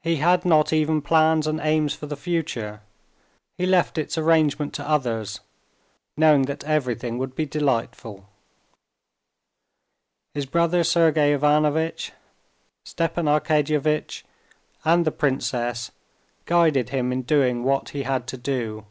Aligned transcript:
He 0.00 0.16
had 0.16 0.46
not 0.46 0.72
even 0.72 1.02
plans 1.02 1.46
and 1.46 1.60
aims 1.60 1.92
for 1.92 2.06
the 2.06 2.16
future, 2.16 2.80
he 3.58 3.66
left 3.66 3.98
its 3.98 4.16
arrangement 4.16 4.72
to 4.76 4.88
others, 4.88 5.40
knowing 6.16 6.44
that 6.44 6.64
everything 6.64 7.18
would 7.18 7.34
be 7.34 7.44
delightful. 7.44 8.26
His 10.32 10.46
brother 10.46 10.82
Sergey 10.82 11.34
Ivanovitch, 11.34 12.12
Stepan 12.86 13.26
Arkadyevitch, 13.26 14.22
and 14.86 15.04
the 15.04 15.12
princess 15.12 15.90
guided 16.46 16.88
him 16.88 17.12
in 17.12 17.20
doing 17.20 17.62
what 17.62 17.90
he 17.90 18.04
had 18.04 18.26
to 18.28 18.38
do. 18.38 18.86